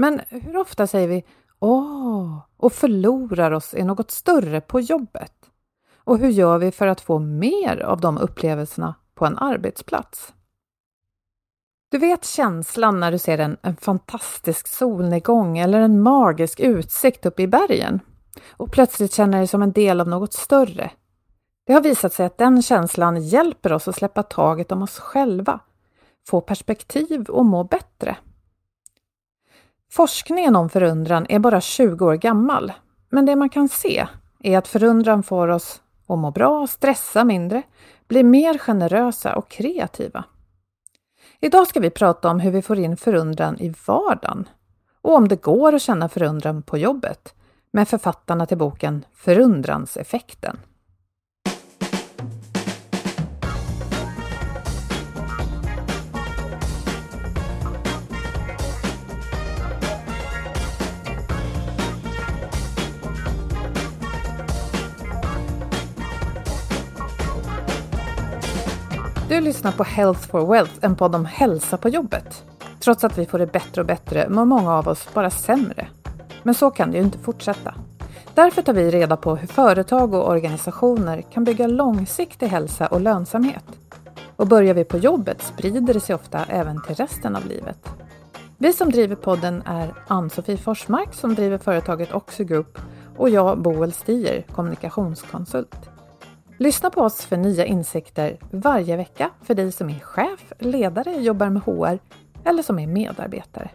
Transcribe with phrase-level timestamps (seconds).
[0.00, 1.24] Men hur ofta säger vi
[1.58, 5.32] åh och förlorar oss i något större på jobbet?
[5.96, 10.34] Och hur gör vi för att få mer av de upplevelserna på en arbetsplats?
[11.90, 17.42] Du vet känslan när du ser en, en fantastisk solnedgång eller en magisk utsikt uppe
[17.42, 18.00] i bergen
[18.50, 20.90] och plötsligt känner dig som en del av något större.
[21.66, 25.60] Det har visat sig att den känslan hjälper oss att släppa taget om oss själva,
[26.28, 28.16] få perspektiv och må bättre.
[29.92, 32.72] Forskningen om förundran är bara 20 år gammal,
[33.08, 34.06] men det man kan se
[34.42, 37.62] är att förundran får oss att må bra, stressa mindre,
[38.08, 40.24] bli mer generösa och kreativa.
[41.40, 44.48] Idag ska vi prata om hur vi får in förundran i vardagen
[45.02, 47.34] och om det går att känna förundran på jobbet
[47.70, 50.56] med författarna till boken Förundranseffekten.
[69.30, 72.44] Du lyssnar på Health for Wealth, en podd om hälsa på jobbet.
[72.80, 75.88] Trots att vi får det bättre och bättre mår många av oss bara sämre.
[76.42, 77.74] Men så kan det ju inte fortsätta.
[78.34, 83.64] Därför tar vi reda på hur företag och organisationer kan bygga långsiktig hälsa och lönsamhet.
[84.36, 87.88] Och börjar vi på jobbet sprider det sig ofta även till resten av livet.
[88.58, 92.78] Vi som driver podden är Ann-Sofie Forsmark som driver företaget Oxy Group
[93.16, 95.89] och jag, Boel Stier, kommunikationskonsult.
[96.62, 101.50] Lyssna på oss för nya insikter varje vecka för dig som är chef, ledare, jobbar
[101.50, 101.98] med HR
[102.44, 103.70] eller som är medarbetare.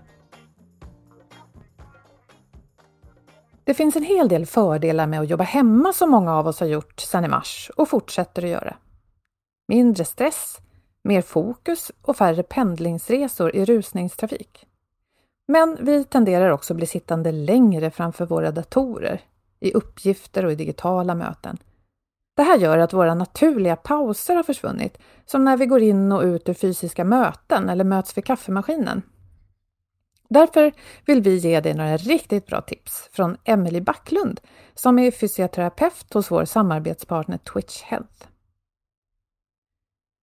[3.64, 6.68] Det finns en hel del fördelar med att jobba hemma som många av oss har
[6.68, 8.76] gjort sedan i mars och fortsätter att göra.
[9.68, 10.58] Mindre stress,
[11.04, 14.66] mer fokus och färre pendlingsresor i rusningstrafik.
[15.48, 19.22] Men vi tenderar också att bli sittande längre framför våra datorer,
[19.60, 21.58] i uppgifter och i digitala möten
[22.36, 26.24] det här gör att våra naturliga pauser har försvunnit, som när vi går in och
[26.24, 29.02] ut ur fysiska möten eller möts vid kaffemaskinen.
[30.30, 30.72] Därför
[31.06, 34.42] vill vi ge dig några riktigt bra tips från Emelie Backlund
[34.74, 38.28] som är fysioterapeut hos vår samarbetspartner Twitch Health.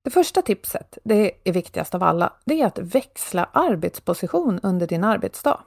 [0.04, 5.04] Det första tipset, det är viktigast av alla, det är att växla arbetsposition under din
[5.04, 5.64] arbetsdag.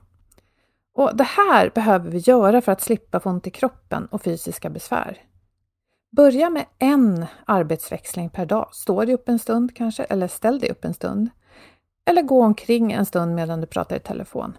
[0.95, 4.71] Och Det här behöver vi göra för att slippa få ont i kroppen och fysiska
[4.71, 5.23] besvär.
[6.17, 8.69] Börja med en arbetsväxling per dag.
[8.73, 11.31] Stå dig upp en stund kanske, eller ställ dig upp en stund.
[12.05, 14.57] Eller gå omkring en stund medan du pratar i telefon.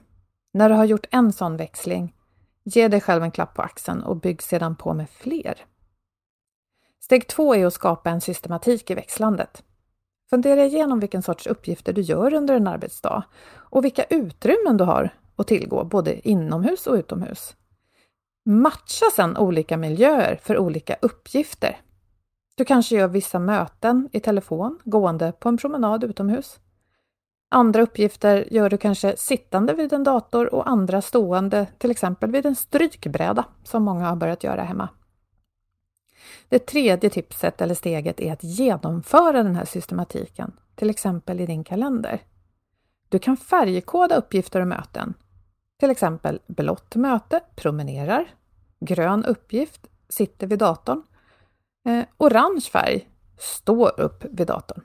[0.53, 2.15] När du har gjort en sån växling,
[2.63, 5.65] ge dig själv en klapp på axeln och bygg sedan på med fler.
[6.99, 9.63] Steg två är att skapa en systematik i växlandet.
[10.29, 13.23] Fundera igenom vilken sorts uppgifter du gör under en arbetsdag
[13.53, 17.55] och vilka utrymmen du har att tillgå både inomhus och utomhus.
[18.47, 21.81] Matcha sedan olika miljöer för olika uppgifter.
[22.55, 26.59] Du kanske gör vissa möten i telefon, gående på en promenad utomhus.
[27.49, 32.45] Andra uppgifter gör du kanske sittande vid en dator och andra stående, till exempel vid
[32.45, 34.89] en strykbräda, som många har börjat göra hemma.
[36.49, 41.63] Det tredje tipset eller steget är att genomföra den här systematiken, till exempel i din
[41.63, 42.21] kalender.
[43.09, 45.13] Du kan färgkoda uppgifter och möten.
[45.85, 48.25] Till exempel blått möte, promenerar.
[48.79, 51.03] Grön uppgift, sitter vid datorn.
[51.87, 54.81] Eh, orange färg, står upp vid datorn.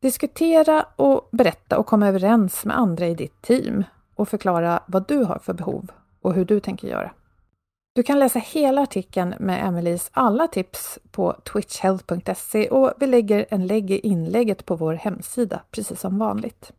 [0.00, 3.84] Diskutera och berätta och komma överens med andra i ditt team
[4.14, 5.90] och förklara vad du har för behov
[6.22, 7.10] och hur du tänker göra.
[7.92, 13.66] Du kan läsa hela artikeln med Emelies alla tips på twitchhealth.se och vi lägger en
[13.66, 16.72] länk i inlägget på vår hemsida, precis som vanligt.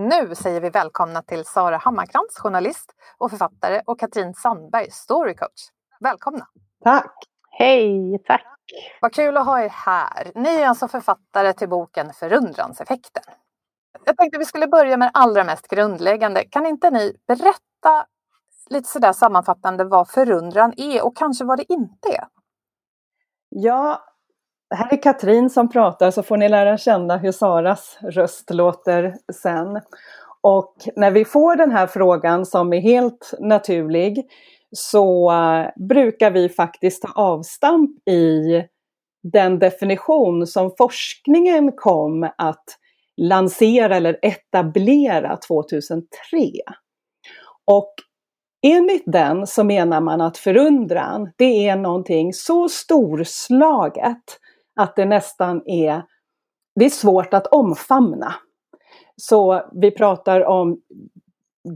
[0.00, 5.68] Nu säger vi välkomna till Sara Hammarkrans, journalist och författare och Katrin Sandberg, storycoach.
[6.00, 6.46] Välkomna!
[6.84, 7.14] Tack!
[7.50, 8.46] Hej, tack!
[9.00, 10.32] Vad kul att ha er här.
[10.34, 13.22] Ni är alltså författare till boken Förundranseffekten.
[14.04, 16.44] Jag tänkte vi skulle börja med det allra mest grundläggande.
[16.44, 18.06] Kan inte ni berätta
[18.70, 22.24] lite sådär sammanfattande vad förundran är och kanske vad det inte är?
[23.48, 24.04] Ja,
[24.70, 29.80] här är Katrin som pratar så får ni lära känna hur Saras röst låter sen.
[30.40, 34.26] Och när vi får den här frågan som är helt naturlig
[34.72, 38.62] så eh, brukar vi faktiskt ta avstamp i
[39.22, 42.64] den definition som forskningen kom att
[43.16, 46.06] lansera eller etablera 2003.
[47.64, 47.94] Och
[48.62, 54.24] enligt den så menar man att förundran, det är någonting så storslaget
[54.80, 56.02] att det nästan är,
[56.74, 58.34] det är svårt att omfamna.
[59.16, 60.80] Så vi pratar om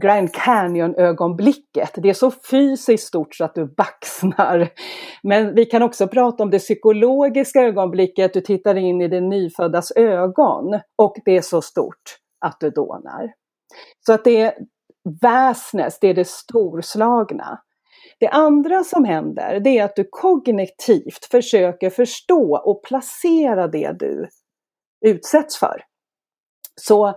[0.01, 1.91] Grand Canyon-ögonblicket.
[1.95, 4.69] Det är så fysiskt stort så att du baxnar.
[5.23, 8.33] Men vi kan också prata om det psykologiska ögonblicket.
[8.33, 13.33] Du tittar in i det nyföddas ögon och det är så stort att du dånar.
[14.05, 14.53] Så att det är
[15.21, 17.59] väsnes, det är det storslagna.
[18.25, 24.27] Det andra som händer det är att du kognitivt försöker förstå och placera det du
[25.05, 25.81] utsätts för.
[26.81, 27.13] Så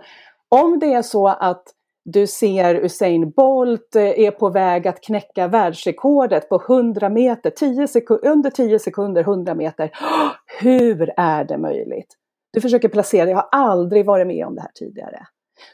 [0.49, 1.63] om det är så att
[2.05, 7.87] du ser Usain Bolt eh, är på väg att knäcka världsrekordet på 100 meter, 10
[8.23, 9.91] under 10 sekunder 100 meter.
[10.61, 12.15] Hur är det möjligt?
[12.53, 15.27] Du försöker placera, jag har aldrig varit med om det här tidigare.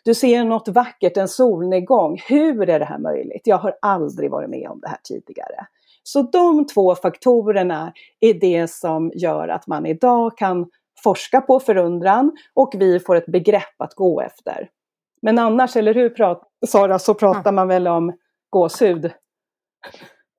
[0.04, 2.22] Du ser något vackert, en solnedgång.
[2.28, 3.42] Hur är det här möjligt?
[3.44, 5.68] Jag har aldrig varit med om det här tidigare.
[6.04, 10.70] Så de två faktorerna är det som gör att man idag kan
[11.04, 14.70] forska på förundran och vi får ett begrepp att gå efter.
[15.22, 16.14] Men annars, eller hur
[16.68, 18.14] Sara, så pratar man väl om
[18.50, 19.12] gåshud?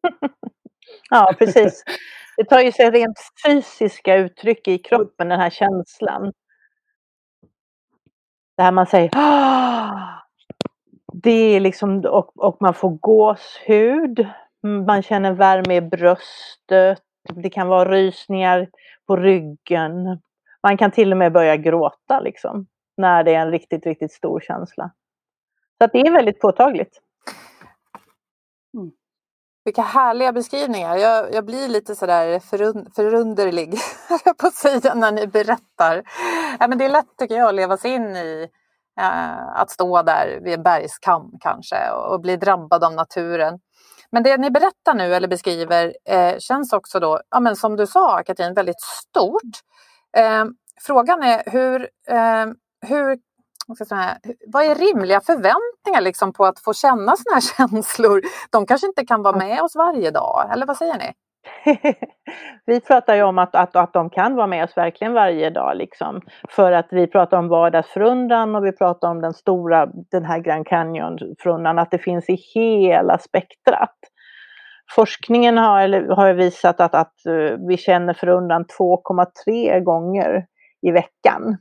[1.10, 1.84] ja, precis.
[2.36, 6.32] Det tar ju sig rent fysiska uttryck i kroppen, den här känslan.
[8.56, 9.10] Det här man säger
[11.12, 14.26] Det är liksom, och, och man får gåshud.
[14.86, 17.02] Man känner värme i bröstet.
[17.34, 18.68] Det kan vara rysningar
[19.06, 20.18] på ryggen.
[20.62, 22.66] Man kan till och med börja gråta liksom
[22.96, 24.90] när det är en riktigt, riktigt stor känsla.
[25.78, 27.00] Så att det är väldigt påtagligt.
[29.66, 30.96] Vilka härliga beskrivningar.
[30.96, 33.78] Jag, jag blir lite sådär förund, förunderlig
[34.38, 36.02] på att säga när ni berättar.
[36.60, 38.48] Ja, men det är lätt tycker jag att leva sig in i
[39.00, 43.58] eh, att stå där vid en bergskam kanske och, och bli drabbad av naturen.
[44.10, 47.86] Men det ni berättar nu eller beskriver eh, känns också då, ja, men som du
[47.86, 49.56] sa Katrin, väldigt stort.
[50.16, 50.44] Eh,
[50.80, 52.46] frågan är hur, eh,
[52.86, 53.18] hur
[53.74, 58.20] Säga, vad är rimliga förväntningar liksom på att få känna sådana här känslor?
[58.50, 61.12] De kanske inte kan vara med oss varje dag, eller vad säger ni?
[62.66, 65.76] vi pratar ju om att, att, att de kan vara med oss verkligen varje dag.
[65.76, 66.20] Liksom.
[66.48, 70.66] För att vi pratar om vardagsförundran och vi pratar om den stora, den här Grand
[70.66, 73.96] Canyon-förundran, att det finns i hela spektrat.
[74.94, 80.46] Forskningen har, har visat att, att uh, vi känner förundran 2,3 gånger
[80.82, 81.56] i veckan.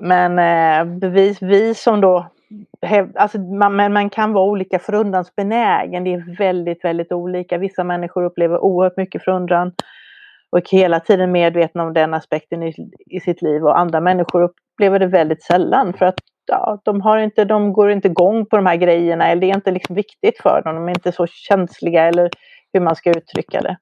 [0.00, 2.26] Men eh, vi, vi som då
[3.14, 6.04] Alltså man, man kan vara olika förundransbenägen.
[6.04, 7.58] Det är väldigt, väldigt olika.
[7.58, 9.72] Vissa människor upplever oerhört mycket förundran
[10.50, 12.74] och är hela tiden medvetna om den aspekten i,
[13.06, 17.18] i sitt liv och andra människor upplever det väldigt sällan för att ja, de, har
[17.18, 20.38] inte, de går inte igång på de här grejerna eller det är inte liksom viktigt
[20.42, 20.74] för dem.
[20.74, 22.30] De är inte så känsliga eller
[22.72, 23.76] hur man ska uttrycka det.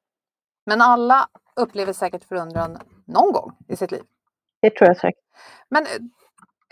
[0.66, 1.28] Men alla
[1.60, 4.02] upplever säkert förundran någon gång i sitt liv?
[4.60, 5.24] Det tror jag säkert.
[5.70, 5.90] Men eh,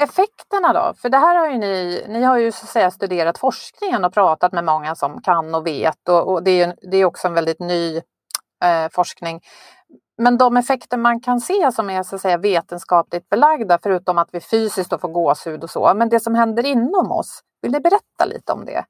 [0.03, 0.95] effekterna då?
[0.95, 4.13] För det här har ju ni, ni har ju så att säga studerat forskningen och
[4.13, 7.35] pratat med många som kan och vet och, och det, är, det är också en
[7.35, 7.97] väldigt ny
[8.65, 9.41] eh, forskning.
[10.19, 14.29] Men de effekter man kan se som är så att säga vetenskapligt belagda, förutom att
[14.33, 18.25] vi fysiskt får gåshud och så, men det som händer inom oss, vill ni berätta
[18.27, 18.85] lite om det?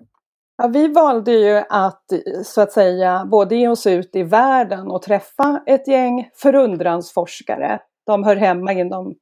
[0.62, 2.04] Ja, vi valde ju att
[2.44, 7.80] så att säga både ge oss ut i världen och träffa ett gäng förundransforskare.
[8.06, 9.14] De hör hemma inom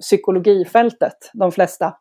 [0.00, 1.94] psykologifältet, de flesta.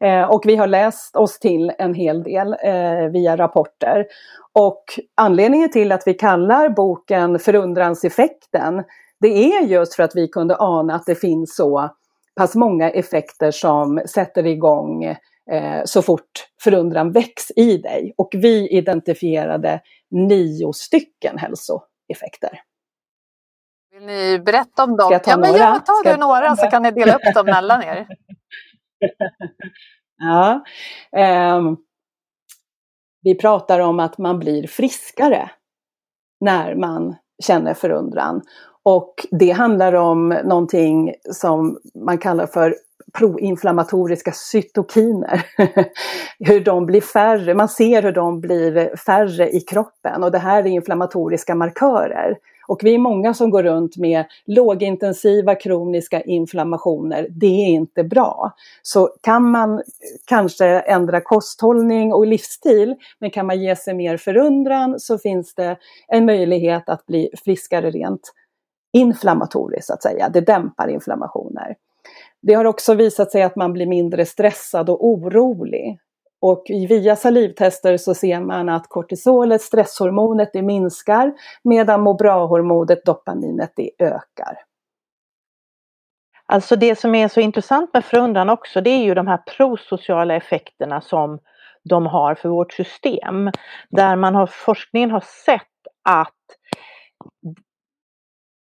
[0.00, 4.06] Eh, och vi har läst oss till en hel del eh, via rapporter.
[4.52, 8.84] Och anledningen till att vi kallar boken Förundranseffekten,
[9.20, 11.90] det är just för att vi kunde ana att det finns så
[12.36, 15.04] pass många effekter som sätter igång
[15.50, 18.14] eh, så fort förundran väcks i dig.
[18.16, 22.60] Och vi identifierade nio stycken hälsoeffekter.
[24.06, 25.06] Ni berätta om dem?
[25.06, 25.64] Ska jag ta ja, men några?
[25.64, 28.06] jag tar Ska du några så kan ni dela upp dem mellan er.
[30.16, 30.64] Ja.
[31.16, 31.76] ehm,
[33.22, 35.50] vi pratar om att man blir friskare
[36.40, 38.42] när man känner förundran.
[38.82, 42.76] Och det handlar om någonting som man kallar för
[43.18, 45.46] proinflammatoriska cytokiner.
[46.38, 50.62] hur de blir färre, man ser hur de blir färre i kroppen och det här
[50.62, 52.38] är inflammatoriska markörer.
[52.68, 57.26] Och vi är många som går runt med lågintensiva kroniska inflammationer.
[57.30, 58.52] Det är inte bra.
[58.82, 59.82] Så kan man
[60.26, 65.76] kanske ändra kosthållning och livsstil, men kan man ge sig mer förundran så finns det
[66.08, 68.32] en möjlighet att bli friskare rent
[68.92, 70.28] inflammatoriskt, så att säga.
[70.28, 71.76] Det dämpar inflammationer.
[72.42, 75.98] Det har också visat sig att man blir mindre stressad och orolig.
[76.46, 81.32] Och via salivtester så ser man att kortisolet, stresshormonet, det minskar
[81.62, 84.58] medan må bra-hormonet, dopaminet, det ökar.
[86.46, 90.34] Alltså det som är så intressant med förundran också, det är ju de här prosociala
[90.36, 91.38] effekterna som
[91.84, 93.50] de har för vårt system.
[93.90, 95.62] Där man har, forskningen har sett
[96.08, 96.34] att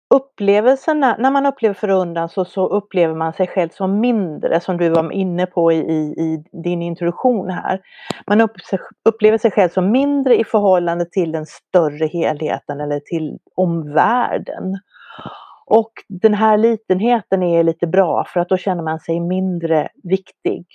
[0.10, 4.90] upplevelserna, när man upplever förundran så, så upplever man sig själv som mindre, som du
[4.90, 7.82] var inne på i, i, i din introduktion här.
[8.28, 8.52] Man upp,
[9.10, 14.80] upplever sig själv som mindre i förhållande till den större helheten eller till omvärlden.
[15.66, 20.66] Och den här litenheten är lite bra för att då känner man sig mindre viktig.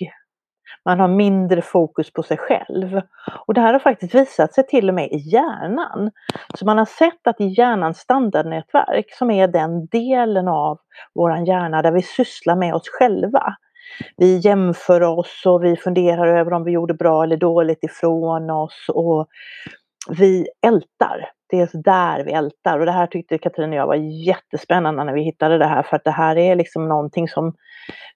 [0.85, 3.01] Man har mindre fokus på sig själv.
[3.47, 6.11] Och det här har faktiskt visat sig till och med i hjärnan.
[6.53, 10.79] Så man har sett att i hjärnans standardnätverk, som är den delen av
[11.15, 13.55] vår hjärna där vi sysslar med oss själva.
[14.17, 18.85] Vi jämför oss och vi funderar över om vi gjorde bra eller dåligt ifrån oss
[18.89, 19.27] och
[20.09, 21.34] vi ältar.
[21.47, 25.13] Det är där vi ältar och det här tyckte Katrin och jag var jättespännande när
[25.13, 27.53] vi hittade det här för att det här är liksom någonting som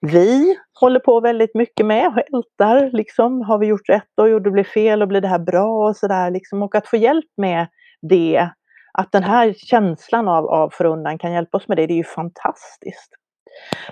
[0.01, 3.41] vi håller på väldigt mycket med och ältar liksom.
[3.41, 6.31] Har vi gjort rätt och gjorde det fel och blir det här bra och sådär
[6.31, 6.63] liksom.
[6.63, 7.67] Och att få hjälp med
[8.01, 8.49] det,
[8.93, 12.03] att den här känslan av, av förundran kan hjälpa oss med det, det är ju
[12.03, 13.15] fantastiskt.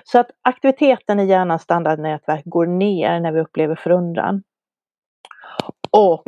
[0.04, 4.42] Så att aktiviteten i hjärnans standardnätverk går ner när vi upplever förundran.
[5.90, 6.24] Och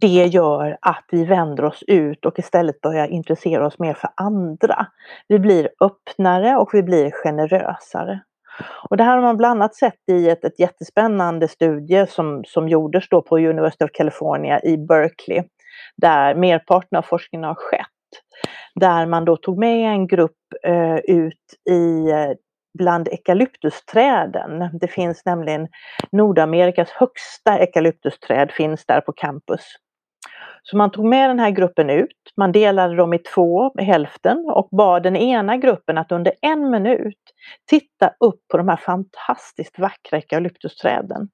[0.00, 4.86] det gör att vi vänder oss ut och istället börjar intressera oss mer för andra.
[5.28, 8.20] Vi blir öppnare och vi blir generösare.
[8.90, 12.68] Och det här har man bland annat sett i ett, ett jättespännande studie som, som
[12.68, 15.42] gjordes då på University of California i Berkeley,
[15.96, 17.86] där merparten av forskningen har skett.
[18.74, 20.36] Där man då tog med en grupp
[20.66, 22.30] eh, ut i eh,
[22.78, 24.78] bland eukalyptusträden.
[24.80, 25.68] Det finns nämligen
[26.12, 29.60] Nordamerikas högsta eukalyptusträd finns där på campus.
[30.62, 34.68] Så man tog med den här gruppen ut, man delade dem i två, hälften och
[34.70, 37.18] bad den ena gruppen att under en minut
[37.70, 41.28] titta upp på de här fantastiskt vackra eukalyptusträden.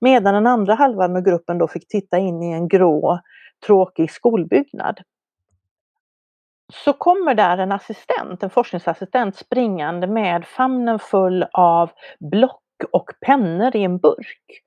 [0.00, 3.20] Medan den andra halvan av gruppen då fick titta in i en grå
[3.66, 5.00] tråkig skolbyggnad
[6.72, 11.90] så kommer där en assistent, en forskningsassistent springande med famnen full av
[12.30, 12.60] block
[12.92, 14.62] och pennor i en burk.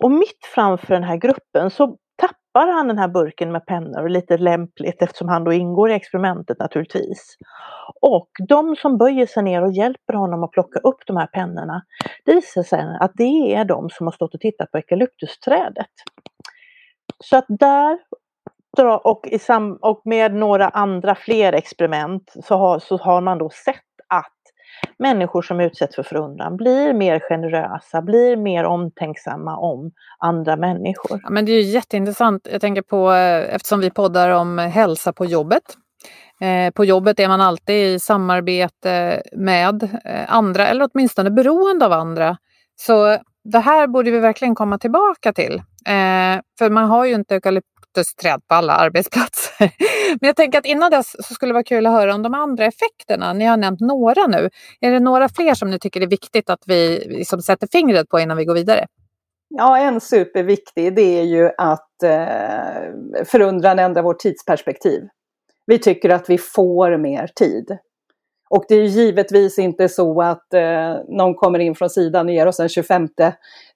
[0.00, 4.38] Och mitt framför den här gruppen så tappar han den här burken med pennor, lite
[4.38, 7.36] lämpligt eftersom han då ingår i experimentet naturligtvis.
[8.00, 11.82] Och de som böjer sig ner och hjälper honom att plocka upp de här pennorna,
[12.24, 15.90] det visar sig att det är de som har stått och tittat på eukalyptusträdet.
[17.24, 17.98] Så att där
[18.82, 23.50] och, i sam, och med några andra fler experiment så har, så har man då
[23.50, 23.76] sett
[24.08, 24.30] att
[24.98, 31.20] människor som utsätts för förundran blir mer generösa, blir mer omtänksamma om andra människor.
[31.22, 32.48] Ja, men det är ju jätteintressant.
[32.52, 35.62] Jag tänker på, eh, eftersom vi poddar om hälsa på jobbet.
[36.40, 41.92] Eh, på jobbet är man alltid i samarbete med eh, andra eller åtminstone beroende av
[41.92, 42.36] andra.
[42.76, 45.54] Så det här borde vi verkligen komma tillbaka till.
[45.86, 49.54] Eh, för man har ju inte eukalyptusträd på alla arbetsplatser.
[50.20, 52.34] Men jag tänker att innan dess så skulle det vara kul att höra om de
[52.34, 53.32] andra effekterna.
[53.32, 54.50] Ni har nämnt några nu.
[54.80, 58.20] Är det några fler som ni tycker är viktigt att vi liksom sätter fingret på
[58.20, 58.86] innan vi går vidare?
[59.48, 65.02] Ja, en superviktig det är ju att eh, förundran ändrar vårt tidsperspektiv.
[65.66, 67.78] Vi tycker att vi får mer tid.
[68.56, 72.46] Och det är givetvis inte så att eh, någon kommer in från sidan och ger
[72.46, 73.08] oss en 25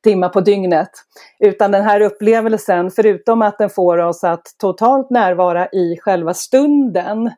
[0.05, 0.91] timma på dygnet.
[1.39, 7.31] Utan den här upplevelsen, förutom att den får oss att totalt närvara i själva stunden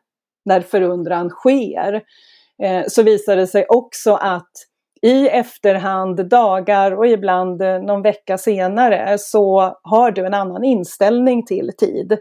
[0.45, 2.01] när förundran sker,
[2.63, 4.51] eh, så visar det sig också att
[5.01, 11.45] i efterhand, dagar och ibland eh, någon vecka senare, så har du en annan inställning
[11.45, 12.17] till tid.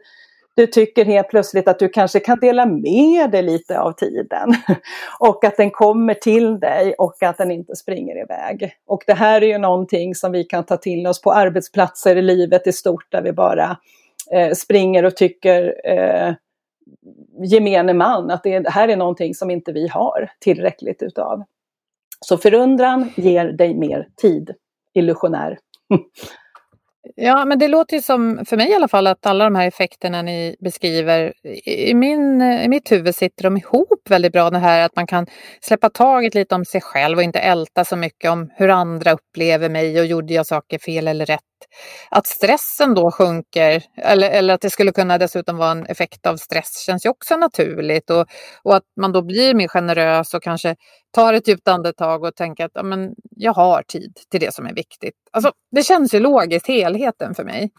[0.55, 4.55] Du tycker helt plötsligt att du kanske kan dela med dig lite av tiden.
[5.21, 8.73] Och att den kommer till dig och att den inte springer iväg.
[8.87, 12.23] Och det här är ju någonting som vi kan ta till oss på arbetsplatser i
[12.23, 13.77] livet i stort där vi bara
[14.33, 16.35] eh, springer och tycker eh,
[17.45, 21.45] gemene man att det här är någonting som inte vi har tillräckligt utav.
[22.21, 24.55] Så förundran ger dig mer tid,
[24.95, 25.59] illusionär.
[27.17, 29.67] Ja, men det låter ju som, för mig i alla fall, att alla de här
[29.69, 31.33] effekterna ni beskriver,
[31.65, 34.51] i, min, eh, i mitt huvud sitter de ihop väldigt bra.
[34.51, 35.27] Det här att man kan
[35.61, 39.69] släppa taget lite om sig själv och inte älta så mycket om hur andra upplever
[39.69, 41.41] mig och gjorde jag saker fel eller rätt.
[42.11, 46.37] Att stressen då sjunker, eller, eller att det skulle kunna dessutom vara en effekt av
[46.37, 48.11] stress, känns ju också naturligt.
[48.11, 48.27] Och,
[48.63, 50.77] och att man då blir mer generös och kanske
[51.11, 54.67] tar ett djupt andetag och tänker att ja, men jag har tid till det som
[54.67, 55.15] är viktigt.
[55.31, 57.71] Alltså, det känns ju logiskt, helheten för mig.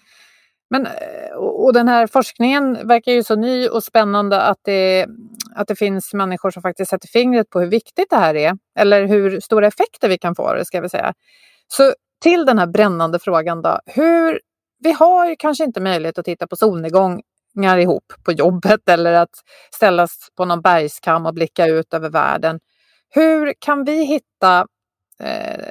[0.69, 5.07] Men, eh, och den här forskningen verkar ju så ny och spännande att det,
[5.55, 8.57] att det finns människor som faktiskt sätter fingret på hur viktigt det här är.
[8.79, 11.13] Eller hur stora effekter vi kan få det, ska vi säga.
[11.67, 13.79] Så till den här brännande frågan då.
[13.85, 14.41] Hur,
[14.79, 19.35] vi har ju kanske inte möjlighet att titta på solnedgångar ihop på jobbet eller att
[19.75, 22.59] ställas på någon bergskam och blicka ut över världen.
[23.13, 24.67] Hur kan vi hitta
[25.19, 25.69] eh,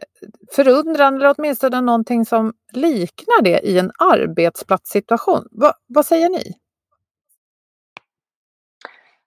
[0.52, 5.48] förundran eller åtminstone någonting som liknar det i en arbetsplatssituation?
[5.50, 6.54] Va, vad säger ni?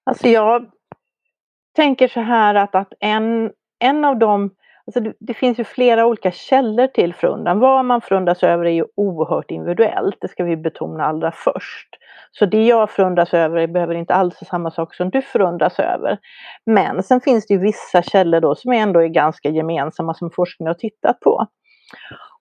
[0.03, 0.72] Alltså jag
[1.75, 4.55] tänker så här att, att en, en av de
[4.87, 7.59] Alltså det, det, finns ju flera olika källor till förundran.
[7.59, 11.87] Vad man förundras över är ju oerhört individuellt, det ska vi betona allra först.
[12.31, 16.17] Så det jag förundras över behöver inte alls vara samma sak som du förundras över.
[16.65, 20.69] Men sen finns det ju vissa källor då som ändå är ganska gemensamma som forskningen
[20.69, 21.48] har tittat på.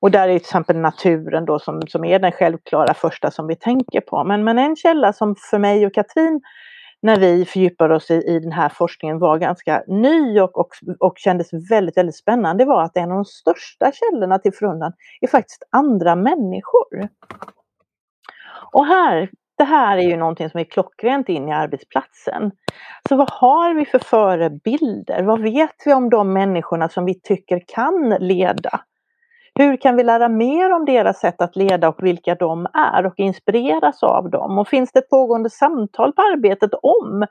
[0.00, 3.57] Och där är till exempel naturen då som, som är den självklara första som vi
[3.57, 4.24] tänker på.
[4.24, 6.40] Men, men en källa som för mig och Katrin
[7.03, 11.19] när vi fördjupade oss i, i den här forskningen var ganska ny och, och, och
[11.19, 15.62] kändes väldigt, väldigt spännande var att en av de största källorna till förundran är faktiskt
[15.71, 17.09] andra människor.
[18.73, 22.51] Och här, det här är ju någonting som är klockrent in i arbetsplatsen.
[23.09, 25.23] Så vad har vi för förebilder?
[25.23, 28.81] Vad vet vi om de människorna som vi tycker kan leda?
[29.59, 33.15] Hur kan vi lära mer om deras sätt att leda och vilka de är och
[33.17, 34.59] inspireras av dem?
[34.59, 37.27] Och finns det ett pågående samtal på arbetet om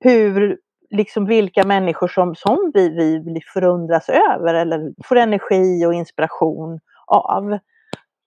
[0.00, 0.58] hur,
[0.90, 7.58] liksom vilka människor som, som vi, vi förundras över eller får energi och inspiration av?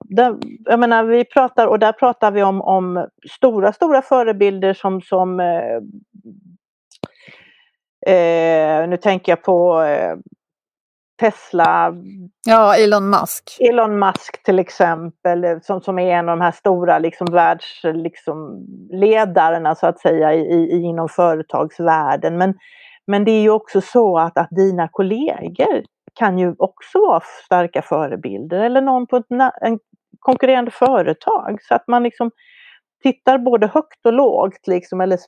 [0.05, 5.01] Där, jag menar, vi pratar, och där pratar vi om, om stora, stora förebilder som,
[5.01, 5.75] som eh,
[8.15, 10.15] eh, nu tänker jag på eh,
[11.19, 11.93] Tesla.
[12.45, 13.57] Ja, Elon Musk.
[13.59, 19.79] Elon Musk till exempel, som, som är en av de här stora liksom, världsledarna liksom,
[19.79, 22.37] så att säga i, i, inom företagsvärlden.
[22.37, 22.53] Men,
[23.07, 27.81] men det är ju också så att, att dina kollegor kan ju också vara starka
[27.81, 29.25] förebilder eller någon på ett
[29.61, 29.79] en
[30.19, 31.57] konkurrerande företag.
[31.61, 32.31] Så att man liksom
[33.03, 35.19] tittar både högt och lågt liksom, eller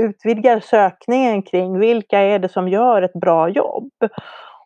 [0.00, 3.90] utvidgar sökningen kring vilka är det som gör ett bra jobb.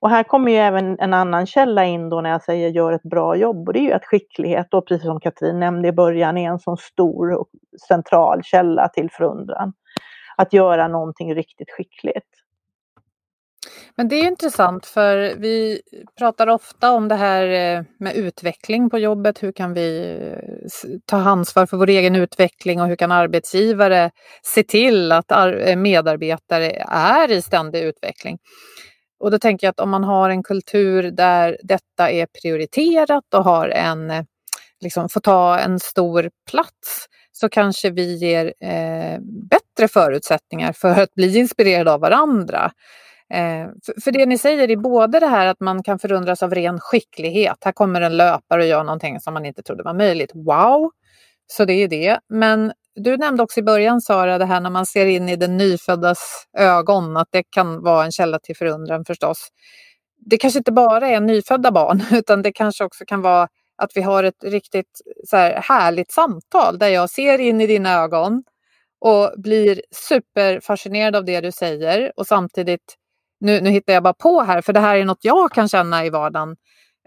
[0.01, 3.03] Och här kommer ju även en annan källa in då när jag säger gör ett
[3.03, 6.39] bra jobb och det är ju att skicklighet då, precis som Katrin nämnde i början,
[6.39, 7.49] är en sån stor och
[7.89, 9.73] central källa till förundran.
[10.37, 12.27] Att göra någonting riktigt skickligt.
[13.97, 15.81] Men det är intressant för vi
[16.19, 19.43] pratar ofta om det här eh, med utveckling på jobbet.
[19.43, 24.11] Hur kan vi eh, ta ansvar för vår egen utveckling och hur kan arbetsgivare
[24.43, 28.39] se till att eh, medarbetare är i ständig utveckling?
[29.21, 33.45] Och då tänker jag att om man har en kultur där detta är prioriterat och
[33.45, 34.25] har en, eh,
[34.81, 39.19] liksom, får ta en stor plats så kanske vi ger eh,
[39.51, 42.73] bättre förutsättningar för att bli inspirerade av varandra.
[43.35, 46.55] Eh, för, för, det ni säger är både det här att man kan förundras av
[46.55, 47.57] ren skicklighet.
[47.65, 50.31] Här kommer en löpare och gör någonting som man inte trodde var möjligt.
[50.35, 50.91] Wow!
[51.47, 52.19] Så det är det.
[52.29, 55.57] Men du nämnde också i början Sara, det här när man ser in i den
[55.57, 59.49] nyföddas ögon, att det kan vara en källa till förundran förstås.
[60.27, 63.49] Det kanske inte bara är nyfödda barn, utan det kanske också kan vara
[63.83, 67.93] att vi har ett riktigt så här, härligt samtal där jag ser in i dina
[67.93, 68.45] ögon
[69.01, 72.95] och blir superfascinerad av det du säger och samtidigt,
[73.41, 76.05] nu, nu hittar jag bara på här, för det här är något jag kan känna
[76.05, 76.57] i vardagen.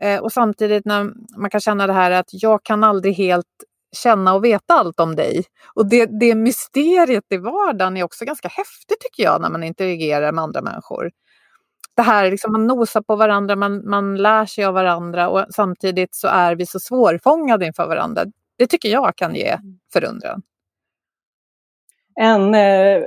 [0.02, 3.46] Eh, och samtidigt när man kan känna det här att jag kan aldrig helt
[3.92, 5.44] känna och veta allt om dig.
[5.74, 10.32] Och det, det mysteriet i vardagen är också ganska häftigt tycker jag när man interagerar
[10.32, 11.12] med andra människor.
[11.96, 16.16] Det här liksom, man nosar på varandra, man, man lär sig av varandra och samtidigt
[16.16, 18.26] så är vi så svårfångade inför varandra.
[18.58, 19.58] Det tycker jag kan ge
[19.94, 20.42] förundran.
[22.16, 23.04] En eh,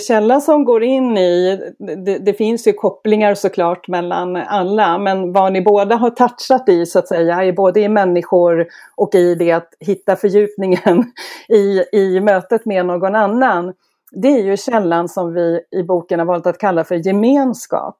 [0.00, 5.52] källa som går in i, det, det, finns ju kopplingar såklart mellan alla, men vad
[5.52, 8.66] ni båda har touchat i så att säga, både i människor
[8.96, 11.12] och i det att hitta fördjupningen
[11.48, 13.74] i, i mötet med någon annan,
[14.12, 17.98] det är ju källan som vi i boken har valt att kalla för gemenskap.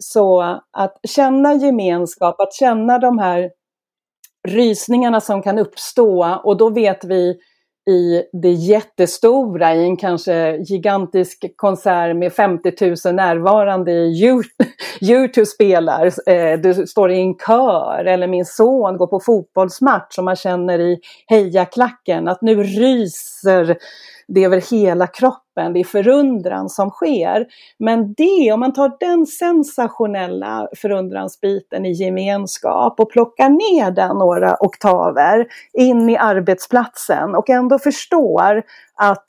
[0.00, 3.50] Så att känna gemenskap, att känna de här
[4.48, 7.38] rysningarna som kan uppstå och då vet vi
[7.86, 12.72] i det jättestora, i en kanske gigantisk konsert med 50
[13.06, 14.42] 000 närvarande i
[15.00, 20.24] Youtube spelar, eh, du står i en kör eller min son går på fotbollsmatch och
[20.24, 22.28] man känner i hejaklacken.
[22.28, 23.76] Att nu ryser
[24.28, 27.46] det över hela kroppen, det är förundran som sker.
[27.78, 34.56] Men det, om man tar den sensationella förundransbiten i gemenskap och plockar ner den några
[34.60, 38.62] oktaver in i arbetsplatsen och ändå förstår
[38.94, 39.24] att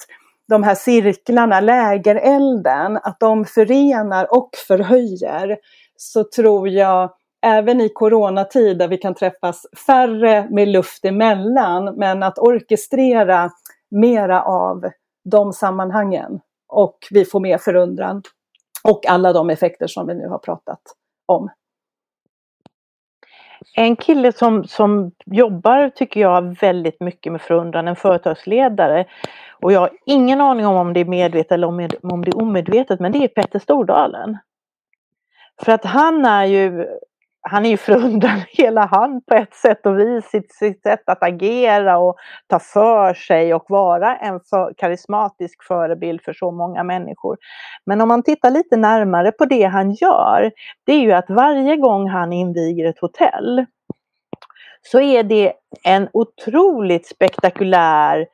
[0.47, 5.57] de här cirklarna, lägerelden, att de förenar och förhöjer,
[5.97, 7.09] så tror jag
[7.45, 13.49] även i coronatid där vi kan träffas färre med luft emellan, men att orkestrera
[13.91, 14.85] mera av
[15.25, 18.21] de sammanhangen och vi får mer förundran
[18.83, 20.81] och alla de effekter som vi nu har pratat
[21.25, 21.49] om.
[23.75, 29.05] En kille som, som jobbar, tycker jag, väldigt mycket med förundran, en företagsledare.
[29.61, 32.41] Och jag har ingen aning om om det är medvetet eller om, om det är
[32.41, 34.37] omedvetet, men det är Petter Stordalen.
[35.61, 36.87] För att han är ju
[37.49, 41.23] han är ju förundrad hela han på ett sätt och vis, sitt, sitt sätt att
[41.23, 42.15] agera och
[42.47, 47.37] ta för sig och vara en för, karismatisk förebild för så många människor.
[47.85, 50.51] Men om man tittar lite närmare på det han gör,
[50.85, 53.65] det är ju att varje gång han inviger ett hotell
[54.81, 55.53] så är det
[55.83, 58.27] en otroligt spektakulär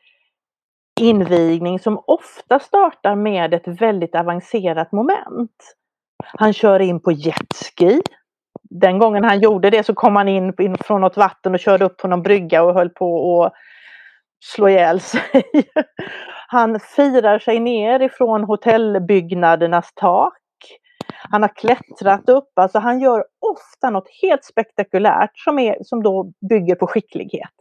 [1.00, 5.76] invigning som ofta startar med ett väldigt avancerat moment.
[6.24, 8.02] Han kör in på jetski
[8.72, 11.86] den gången han gjorde det så kom han in, in från något vatten och körde
[11.86, 13.54] upp på någon brygga och höll på att
[14.44, 15.44] slå ihjäl sig.
[16.48, 20.38] Han firar sig ner ifrån hotellbyggnadernas tak.
[21.32, 26.32] Han har klättrat upp, alltså han gör ofta något helt spektakulärt som, är, som då
[26.50, 27.52] bygger på skicklighet.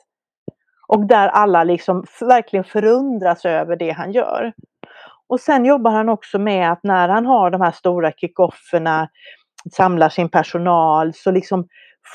[0.89, 4.53] Och där alla liksom verkligen förundras över det han gör.
[5.29, 9.09] Och sen jobbar han också med att när han har de här stora kickofferna
[9.73, 11.69] samlar sin personal så liksom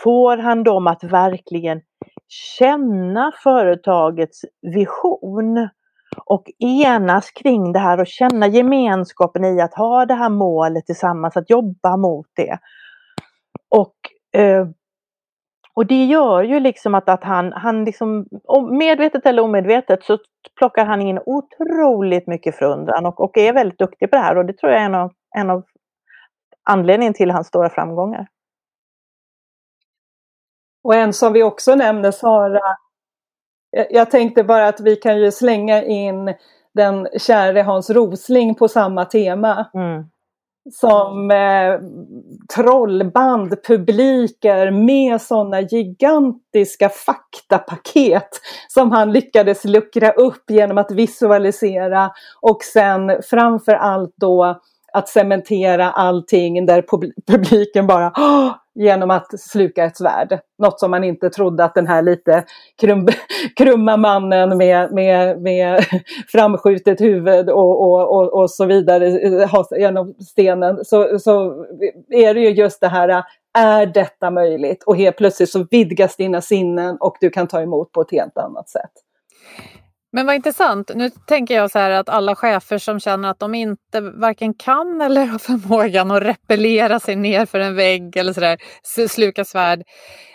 [0.04, 1.82] får han dem att verkligen
[2.28, 5.70] känna företagets vision
[6.26, 11.38] och enas kring det här och känna gemenskapen i att ha det här målet tillsammans,
[11.38, 12.58] att jobba mot det.
[13.70, 13.96] Och,
[14.42, 14.68] eh,
[15.74, 18.26] och det gör ju liksom att, att han, han liksom,
[18.72, 20.18] medvetet eller omedvetet så
[20.58, 24.46] plockar han in otroligt mycket förundran och, och är väldigt duktig på det här och
[24.46, 25.64] det tror jag är en av, en av
[26.66, 28.28] anledningen till hans stora framgångar.
[30.84, 32.78] Och en som vi också nämnde, Sara,
[33.90, 36.34] jag tänkte bara att vi kan ju slänga in
[36.74, 39.70] den käre Hans Rosling på samma tema.
[39.74, 40.04] Mm.
[40.74, 41.80] Som eh,
[42.56, 48.30] trollband publiker med sådana gigantiska faktapaket
[48.68, 54.62] som han lyckades luckra upp genom att visualisera och sen framför allt då
[54.96, 56.86] att cementera allting där
[57.28, 58.12] publiken bara
[58.76, 60.40] genom att sluka ett svärd.
[60.58, 62.44] Något som man inte trodde att den här lite
[62.82, 63.08] krum,
[63.58, 65.86] krumma mannen med, med, med
[66.28, 70.86] framskjutet huvud och, och, och, och så vidare eh, genom stenen.
[70.86, 71.66] Så, så
[72.10, 73.24] är det ju just det här,
[73.58, 74.84] är detta möjligt?
[74.84, 78.38] Och helt plötsligt så vidgas dina sinnen och du kan ta emot på ett helt
[78.38, 78.92] annat sätt.
[80.16, 80.92] Men vad intressant.
[80.96, 85.02] Nu tänker jag så här att alla chefer som känner att de inte varken kan
[85.02, 88.58] eller har förmågan att repellera sig ner för en vägg eller så där,
[89.08, 89.84] sluka svärd.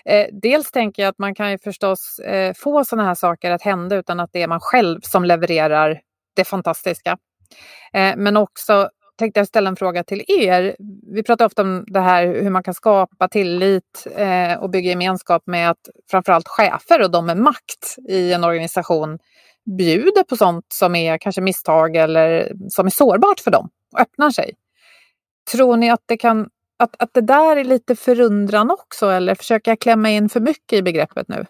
[0.04, 3.62] Eh, dels tänker jag att man kan ju förstås eh, få sådana här saker att
[3.62, 6.00] hända utan att det är man själv som levererar
[6.36, 7.18] det fantastiska.
[7.92, 8.88] Eh, men också
[9.18, 10.76] tänkte jag ställa en fråga till er.
[11.14, 15.42] Vi pratar ofta om det här hur man kan skapa tillit eh, och bygga gemenskap
[15.46, 19.18] med att framförallt chefer och de med makt i en organisation
[19.78, 24.30] bjuder på sånt som är kanske misstag eller som är sårbart för dem och öppnar
[24.30, 24.54] sig.
[25.52, 29.70] Tror ni att det kan att, att det där är lite förundran också eller försöker
[29.70, 31.46] jag klämma in för mycket i begreppet nu?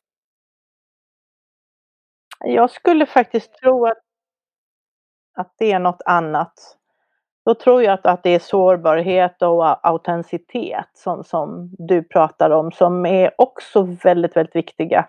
[2.44, 3.99] Jag skulle faktiskt tro att,
[5.37, 6.53] att det är något annat.
[7.44, 12.73] Då tror jag att, att det är sårbarhet och autenticitet som, som du pratar om
[12.73, 15.09] som är också väldigt, väldigt viktiga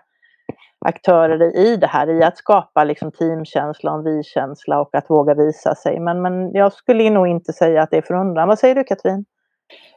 [0.84, 5.74] aktörer i det här, i att skapa liksom teamkänsla och vi-känsla och att våga visa
[5.74, 6.00] sig.
[6.00, 8.48] Men, men jag skulle nog inte säga att det är förundran.
[8.48, 9.24] Vad säger du Katrin?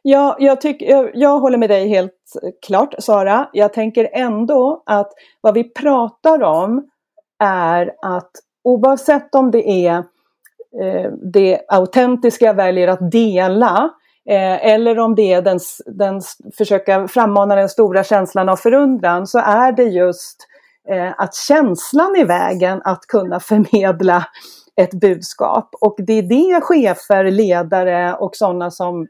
[0.01, 2.11] Ja, jag, tyck, jag, jag håller med dig helt
[2.43, 3.49] eh, klart Sara.
[3.53, 6.89] Jag tänker ändå att vad vi pratar om
[7.43, 8.31] är att
[8.63, 9.97] oavsett om det är
[10.81, 13.89] eh, det autentiska jag väljer att dela
[14.29, 16.21] eh, eller om det är den, den
[16.57, 20.54] försöka frammana den stora känslan av förundran så är det just eh,
[20.89, 24.25] Eh, att känslan i vägen att kunna förmedla
[24.81, 25.69] ett budskap.
[25.81, 29.07] Och det är det chefer, ledare och sådana som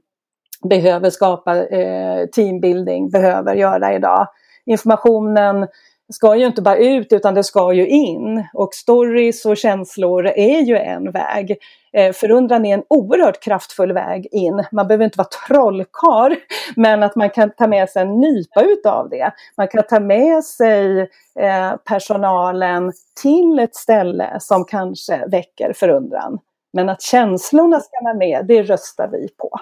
[0.69, 4.27] behöver skapa eh, teambuilding behöver göra idag.
[4.65, 5.67] Informationen
[6.13, 8.47] ska ju inte bara ut utan det ska ju in.
[8.53, 11.57] Och stories och känslor är ju en väg.
[11.95, 14.63] Eh, förundran är en oerhört kraftfull väg in.
[14.71, 16.37] Man behöver inte vara trollkar
[16.75, 19.31] men att man kan ta med sig en nypa utav det.
[19.57, 20.99] Man kan ta med sig
[21.39, 26.39] eh, personalen till ett ställe som kanske väcker förundran.
[26.75, 29.59] Men att känslorna ska vara med, det röstar vi på.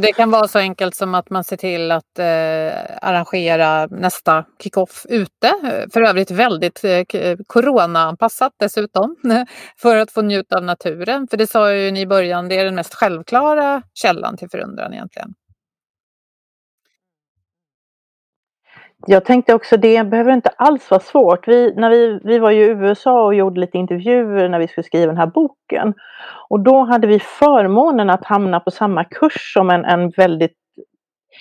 [0.00, 5.06] Det kan vara så enkelt som att man ser till att eh, arrangera nästa kickoff
[5.08, 5.52] ute.
[5.92, 9.16] För övrigt väldigt eh, coronaanpassat dessutom.
[9.76, 11.28] För att få njuta av naturen.
[11.30, 14.94] För det sa ju ni i början, det är den mest självklara källan till förundran
[14.94, 15.34] egentligen.
[19.06, 21.48] Jag tänkte också det behöver inte alls vara svårt.
[21.48, 25.06] Vi, när vi, vi var i USA och gjorde lite intervjuer när vi skulle skriva
[25.06, 25.94] den här boken.
[26.48, 30.56] Och då hade vi förmånen att hamna på samma kurs som en, en väldigt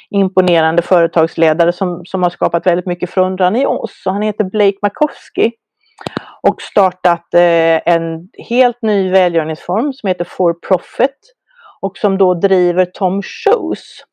[0.09, 4.03] imponerande företagsledare som, som har skapat väldigt mycket förundran i oss.
[4.05, 5.51] Och han heter Blake Makowski
[6.41, 11.35] och startat eh, en helt ny välgörenhetsform som heter For Profit
[11.81, 14.03] och som då driver Tom Shoes.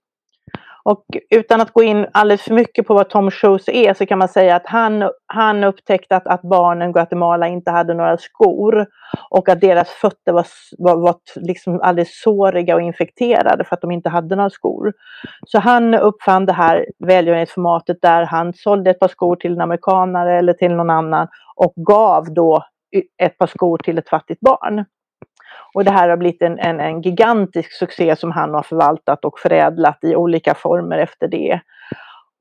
[0.89, 4.19] Och utan att gå in alldeles för mycket på vad Tom Shoes är så kan
[4.19, 8.87] man säga att han, han upptäckte att, att barnen i Guatemala inte hade några skor
[9.31, 10.47] och att deras fötter var,
[10.79, 14.93] var, var liksom alldeles såriga och infekterade för att de inte hade några skor.
[15.47, 20.39] Så han uppfann det här välgörenhetsformatet där han sålde ett par skor till en amerikanare
[20.39, 22.65] eller till någon annan och gav då
[23.23, 24.85] ett par skor till ett fattigt barn.
[25.75, 29.39] Och det här har blivit en, en, en, gigantisk succé som han har förvaltat och
[29.39, 31.61] förädlat i olika former efter det.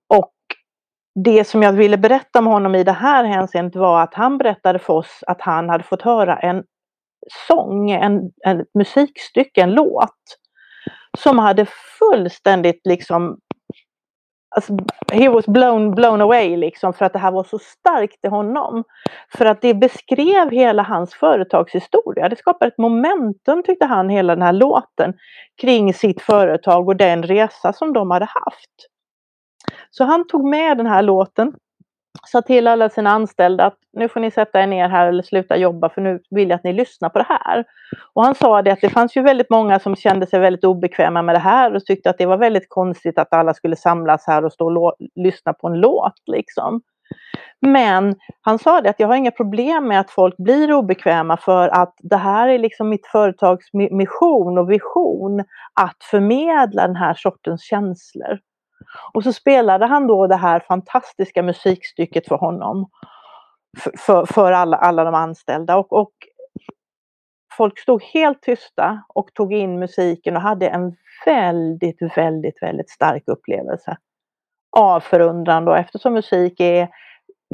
[0.08, 0.34] Och
[1.24, 4.80] det som jag ville berätta om honom i det här hänseendet var att han berättade
[4.80, 6.64] för oss att han hade fått höra en
[7.48, 10.40] sång, en, en musikstycke, en låt
[11.18, 11.66] som hade
[12.00, 13.38] fullständigt liksom
[14.56, 14.78] Alltså,
[15.12, 18.84] he was blown, blown away liksom för att det här var så starkt i honom.
[19.38, 22.30] För att det beskrev hela hans företagshistoria.
[22.30, 25.14] Det skapade ett momentum tyckte han, hela den här låten
[25.62, 28.90] kring sitt företag och den resa som de hade haft.
[29.90, 31.54] Så han tog med den här låten
[32.24, 35.58] sa till alla sina anställda att nu får ni sätta er ner här eller sluta
[35.58, 37.64] jobba för nu vill jag att ni lyssnar på det här.
[38.14, 41.22] Och han sa det att det fanns ju väldigt många som kände sig väldigt obekväma
[41.22, 44.46] med det här och tyckte att det var väldigt konstigt att alla skulle samlas här
[44.46, 46.82] och stå och lyssna på en låt liksom.
[47.62, 51.68] Men han sa det att jag har inga problem med att folk blir obekväma för
[51.70, 55.40] att det här är liksom mitt företags mission och vision
[55.82, 58.40] att förmedla den här sortens känslor.
[59.14, 62.90] Och så spelade han då det här fantastiska musikstycket för honom.
[63.98, 65.78] För, för alla, alla de anställda.
[65.78, 66.14] Och, och
[67.58, 70.96] folk stod helt tysta och tog in musiken och hade en
[71.26, 73.98] väldigt, väldigt, väldigt stark upplevelse
[74.78, 76.90] av förundran då eftersom musik är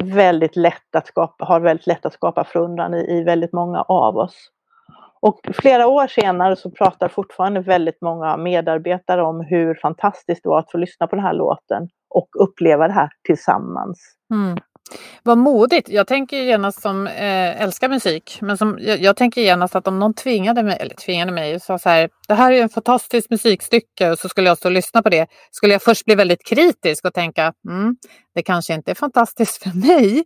[0.03, 4.17] väldigt lätt att skapa, har väldigt lätt att skapa förundran i, i väldigt många av
[4.17, 4.51] oss.
[5.21, 10.59] Och flera år senare så pratar fortfarande väldigt många medarbetare om hur fantastiskt det var
[10.59, 13.99] att få lyssna på den här låten och uppleva det här tillsammans.
[14.33, 14.57] Mm.
[15.23, 15.89] Vad modigt!
[15.89, 19.99] Jag tänker genast som eh, älskar musik, men som, jag, jag, tänker genast att om
[19.99, 23.29] någon tvingade mig, eller tvingade mig och sa så här, det här är en fantastisk
[23.29, 26.45] musikstycke och så skulle jag stå och lyssna på det, skulle jag först bli väldigt
[26.47, 27.95] kritisk och tänka, mm,
[28.35, 30.23] det kanske inte är fantastiskt för mig.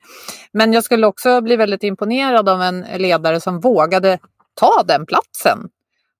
[0.53, 4.19] Men jag skulle också bli väldigt imponerad av en ledare som vågade
[4.55, 5.69] ta den platsen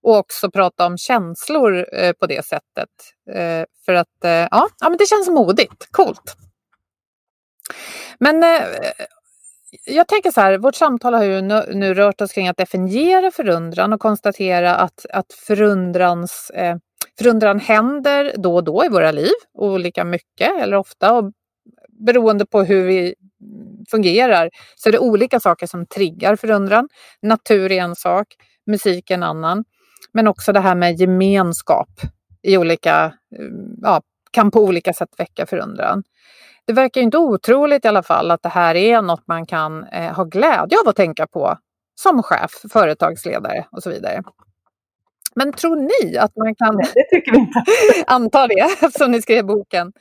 [0.04, 2.90] och också prata om känslor eh, på det sättet.
[3.34, 6.36] Eh, för att eh, ja, ja, men det känns modigt, coolt.
[8.20, 8.64] Men eh,
[9.86, 13.32] jag tänker så här, vårt samtal har ju nu, nu, rört oss kring att definiera
[13.32, 16.76] förundran och konstatera att, att förundrans, eh,
[17.18, 21.14] förundran händer då och då i våra liv, olika mycket eller ofta.
[21.14, 21.32] Och
[22.06, 23.16] beroende på hur vi
[23.92, 26.90] fungerar så är det olika saker som triggar förundran.
[27.22, 28.28] Natur är en sak,
[28.66, 29.64] musik är en annan.
[30.12, 31.90] Men också det här med gemenskap
[32.44, 33.14] i olika,
[33.82, 36.04] ja, kan på olika sätt väcka förundran.
[36.68, 40.14] Det verkar inte otroligt i alla fall att det här är något man kan eh,
[40.14, 41.58] ha glädje av att tänka på
[42.02, 44.24] som chef, företagsledare och så vidare.
[45.36, 46.76] Men tror ni att man kan...
[46.76, 47.64] Nej, det tycker vi inte.
[48.08, 49.94] anta det eftersom ni skrev boken.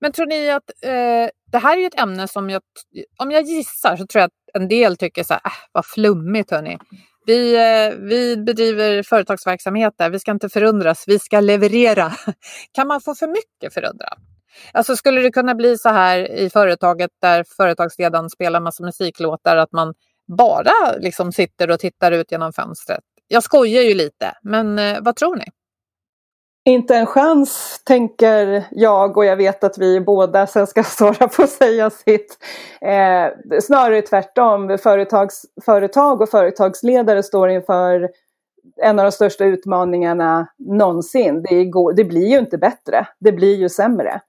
[0.00, 2.62] Men tror ni att eh, det här är ju ett ämne som jag,
[3.18, 6.50] om jag gissar så tror jag att en del tycker så här, äh, vad flummigt
[6.50, 6.78] hörni.
[7.26, 12.12] Vi, eh, vi bedriver företagsverksamhet där, vi ska inte förundras, vi ska leverera.
[12.72, 14.18] Kan man få för mycket förundran?
[14.72, 19.72] Alltså skulle det kunna bli så här i företaget där företagsledaren spelar massa musiklåtar att
[19.72, 19.94] man
[20.38, 23.04] bara liksom sitter och tittar ut genom fönstret?
[23.28, 25.44] Jag skojar ju lite, men eh, vad tror ni?
[26.68, 30.82] Inte en chans, tänker jag och jag vet att vi båda sen ska
[31.36, 32.38] på att säga sitt.
[32.80, 38.10] Eh, snarare tvärtom, Företags, företag och företagsledare står inför
[38.82, 41.42] en av de största utmaningarna någonsin.
[41.48, 44.20] Det, går, det blir ju inte bättre, det blir ju sämre.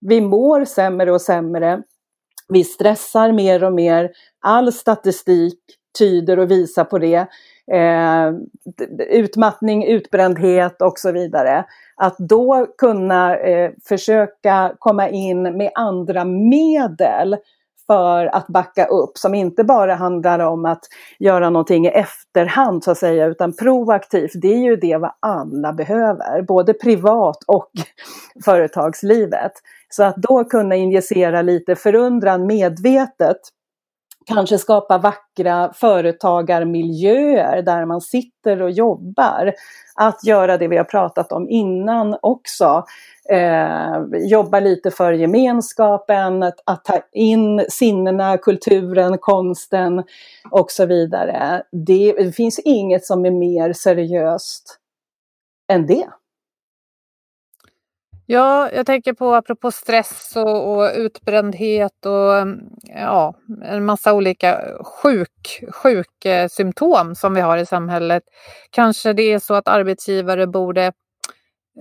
[0.00, 1.82] Vi mår sämre och sämre.
[2.48, 4.10] Vi stressar mer och mer.
[4.40, 5.60] All statistik
[5.98, 7.26] tyder och visar på det.
[7.72, 8.32] Eh,
[9.08, 11.64] utmattning, utbrändhet och så vidare.
[11.96, 17.36] Att då kunna eh, försöka komma in med andra medel
[17.86, 20.84] för att backa upp som inte bara handlar om att
[21.18, 24.32] göra någonting i efterhand så att säga utan proaktivt.
[24.34, 27.70] Det är ju det vad alla behöver, både privat och
[28.44, 29.52] företagslivet.
[29.88, 33.38] Så att då kunna injicera lite förundran medvetet
[34.26, 39.52] kanske skapa vackra företagarmiljöer där man sitter och jobbar.
[39.94, 42.84] Att göra det vi har pratat om innan också.
[43.30, 50.04] Eh, jobba lite för gemenskapen, att, att, ta in sinnena, kulturen, konsten
[50.50, 51.62] och så vidare.
[51.72, 54.78] Det, det finns inget som är mer seriöst
[55.72, 56.08] än det.
[58.26, 63.34] Ja, jag tänker på apropå stress och, och utbrändhet och mm, ja,
[63.64, 64.60] en massa olika
[65.02, 68.22] sjuk, sjuksymptom som vi har i samhället.
[68.70, 70.92] Kanske det är så att arbetsgivare borde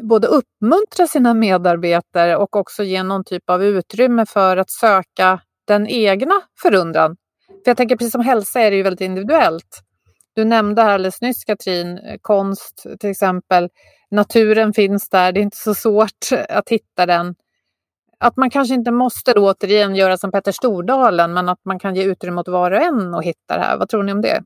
[0.10, 5.88] både uppmuntra sina medarbetare och också ge någon typ av utrymme för att söka den
[5.88, 7.16] egna förundran.
[7.48, 9.84] För jag tänker precis som hälsa är det ju väldigt individuellt.
[10.36, 13.70] Du nämnde här alldeles nyss Katrin, eh, konst till exempel
[14.12, 17.36] naturen finns där, det är inte så svårt att hitta den.
[18.20, 21.96] Att man kanske inte måste då återigen göra som Petter Stordalen, men att man kan
[21.96, 23.78] ge utrymme åt var och en och hitta det här.
[23.78, 24.44] Vad tror ni om det?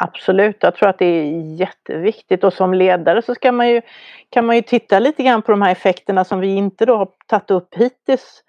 [0.00, 3.82] Absolut, jag tror att det är jätteviktigt och som ledare så ska man ju,
[4.30, 7.08] kan man ju titta lite grann på de här effekterna som vi inte då har
[7.26, 8.42] tagit upp hittills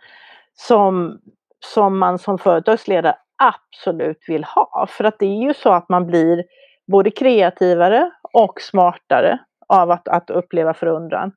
[0.53, 1.19] som,
[1.65, 4.87] som man som företagsledare absolut vill ha.
[4.89, 6.43] För att det är ju så att man blir
[6.91, 11.31] både kreativare och smartare av att, att uppleva förundran.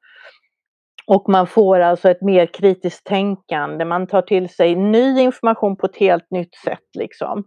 [1.07, 5.87] Och man får alltså ett mer kritiskt tänkande, man tar till sig ny information på
[5.87, 7.45] ett helt nytt sätt liksom.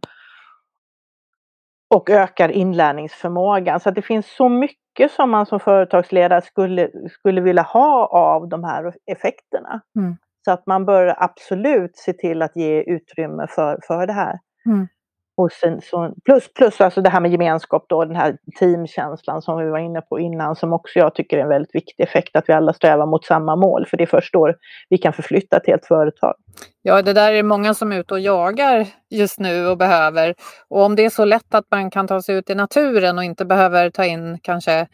[1.95, 3.79] Och ökar inlärningsförmågan.
[3.79, 8.49] Så att det finns så mycket som man som företagsledare skulle, skulle vilja ha av
[8.49, 9.81] de här effekterna.
[9.99, 10.17] Mm.
[10.45, 14.39] Så att man bör absolut se till att ge utrymme för, för det här.
[14.65, 14.87] Mm
[15.37, 19.57] hos en så, plus, plus alltså det här med gemenskap då, den här teamkänslan som
[19.57, 22.49] vi var inne på innan som också jag tycker är en väldigt viktig effekt, att
[22.49, 24.53] vi alla strävar mot samma mål, för det är först då
[24.89, 26.33] vi kan förflytta ett helt företag.
[26.81, 30.35] Ja, det där är många som är ute och jagar just nu och behöver.
[30.67, 33.23] Och om det är så lätt att man kan ta sig ut i naturen och
[33.23, 34.87] inte behöver ta in kanske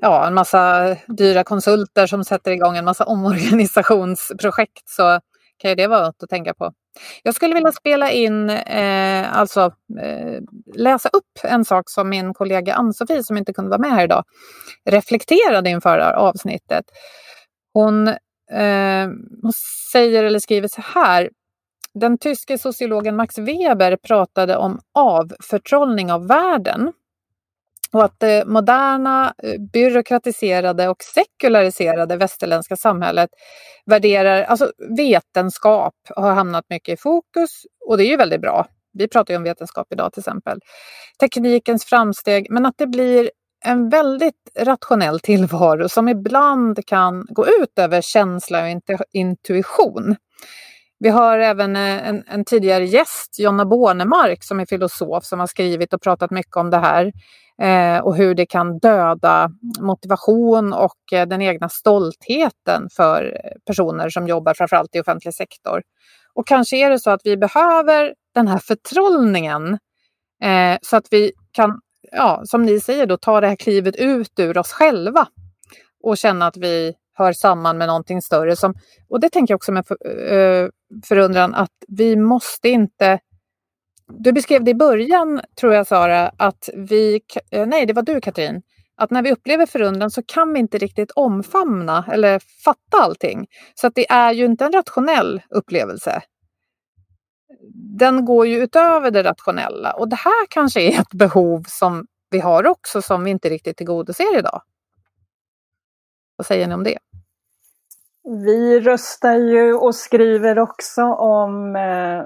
[0.00, 5.20] ja, en massa dyra konsulter som sätter igång en massa omorganisationsprojekt så
[5.58, 6.72] kan ju det vara något att tänka på.
[7.22, 9.60] Jag skulle vilja spela in, eh, alltså
[10.00, 10.40] eh,
[10.74, 14.24] läsa upp en sak som min kollega Ann-Sofie, som inte kunde vara med här idag,
[14.84, 16.84] reflekterade inför avsnittet.
[17.72, 18.08] Hon,
[18.52, 19.08] eh,
[19.42, 19.52] hon
[19.92, 21.30] säger eller skriver så här.
[21.94, 26.92] Den tyske sociologen Max Weber pratade om avförtrollning av världen
[27.96, 33.30] och att det moderna, eh, byråkratiserade och sekulariserade västerländska samhället
[33.86, 37.50] värderar, alltså vetenskap har hamnat mycket i fokus
[37.86, 38.66] och det är ju väldigt bra.
[38.92, 40.58] Vi pratar ju om vetenskap idag till exempel.
[41.20, 43.30] Teknikens framsteg, men att det blir
[43.64, 48.68] en väldigt rationell tillvaro som ibland kan gå ut över känsla och
[49.12, 50.16] intuition.
[50.98, 55.46] Vi har även eh, en, en tidigare gäst, Jonna Bornemark, som är filosof som har
[55.46, 57.12] skrivit och pratat mycket om det här
[57.62, 59.50] Eh, och hur det kan döda
[59.80, 65.82] motivation och eh, den egna stoltheten för personer som jobbar framförallt i offentlig sektor.
[66.34, 69.78] Och kanske är det så att vi behöver den här förtrollningen
[70.42, 71.80] eh, så att vi kan,
[72.12, 75.28] ja, som ni säger, då, ta det här klivet ut ur oss själva
[76.02, 78.56] och känna att vi hör samman med någonting större.
[78.56, 78.74] Som,
[79.08, 79.96] och det tänker jag också med för,
[80.32, 80.68] eh,
[81.04, 83.18] förundran att vi måste inte
[84.08, 88.20] du beskrev det i början, tror jag Sara, att vi, eh, nej det var du
[88.20, 88.62] Katrin,
[88.96, 93.46] att när vi upplever förundran så kan vi inte riktigt omfamna eller fatta allting.
[93.74, 96.22] Så att det är ju inte en rationell upplevelse.
[97.98, 102.40] Den går ju utöver det rationella och det här kanske är ett behov som vi
[102.40, 104.62] har också som vi inte riktigt tillgodoser idag.
[106.36, 106.98] Vad säger ni om det?
[108.44, 112.24] Vi röstar ju och skriver också om eh,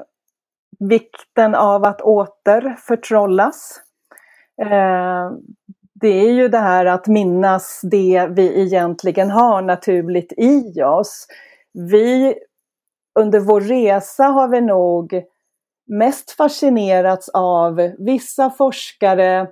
[0.88, 3.80] vikten av att åter förtrollas.
[4.62, 5.30] Eh,
[5.94, 11.26] det är ju det här att minnas det vi egentligen har naturligt i oss.
[11.72, 12.34] Vi,
[13.18, 15.22] under vår resa har vi nog
[15.86, 19.48] mest fascinerats av vissa forskare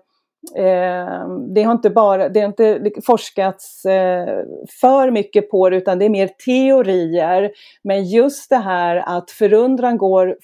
[0.57, 4.45] Eh, det har inte bara det har inte forskats eh,
[4.81, 7.51] för mycket på det utan det är mer teorier.
[7.83, 10.37] Men just det här att förundran går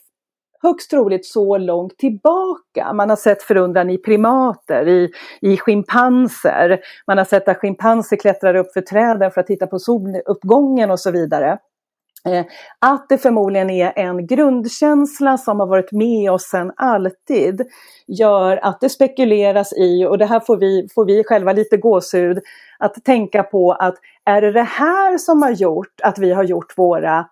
[0.65, 2.93] högst troligt så långt tillbaka.
[2.93, 5.11] Man har sett förundran i primater, i,
[5.41, 6.81] i schimpanser.
[7.07, 11.01] Man har sett att schimpanser klättrar upp för träden för att titta på soluppgången och
[11.01, 11.59] så vidare.
[12.29, 12.45] Eh,
[12.79, 17.63] att det förmodligen är en grundkänsla som har varit med oss sedan alltid
[18.07, 22.39] gör att det spekuleras i, och det här får vi, får vi själva lite gåshud,
[22.79, 23.95] att tänka på att
[24.25, 27.27] är det det här som har gjort att vi har gjort våra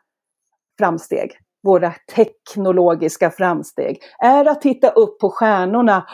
[0.78, 1.38] framsteg?
[1.62, 6.06] Våra teknologiska framsteg, är att titta upp på stjärnorna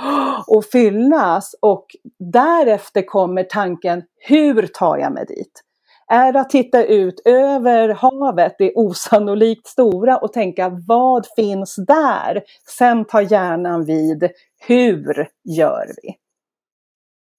[0.46, 1.86] och fyllas och
[2.18, 5.62] därefter kommer tanken, hur tar jag mig dit?
[6.11, 12.42] Är att titta ut över havet, det osannolikt stora och tänka vad finns där?
[12.78, 14.30] Sen tar hjärnan vid,
[14.66, 16.14] hur gör vi?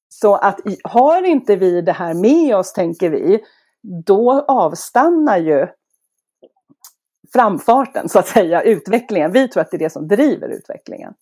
[0.10, 3.40] Så att har inte vi det här med oss, tänker vi,
[4.06, 5.68] då avstannar ju
[7.34, 9.32] framfarten, så att säga, utvecklingen.
[9.32, 11.14] Vi tror att det är det som driver utvecklingen.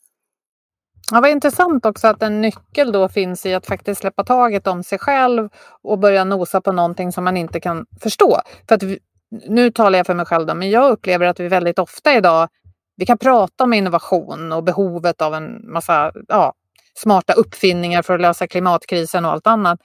[1.11, 4.83] Ja, vad intressant också att en nyckel då finns i att faktiskt släppa taget om
[4.83, 5.49] sig själv
[5.83, 8.41] och börja nosa på någonting som man inte kan förstå.
[8.67, 8.99] För att vi,
[9.47, 12.47] nu talar jag för mig själv då, men jag upplever att vi väldigt ofta idag,
[12.95, 16.53] vi kan prata om innovation och behovet av en massa ja,
[16.97, 19.79] smarta uppfinningar för att lösa klimatkrisen och allt annat.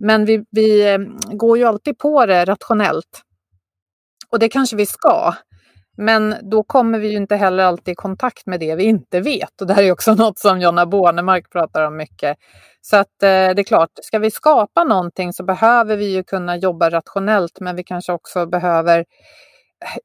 [0.00, 0.98] Men vi, vi eh,
[1.32, 3.22] går ju alltid på det rationellt.
[4.30, 5.34] Och det kanske vi ska.
[5.96, 9.60] Men då kommer vi ju inte heller alltid i kontakt med det vi inte vet.
[9.60, 12.36] Och det här är också något som Jonna Bornemark pratar om mycket.
[12.80, 16.56] Så att eh, det är klart, ska vi skapa någonting så behöver vi ju kunna
[16.56, 19.04] jobba rationellt, men vi kanske också behöver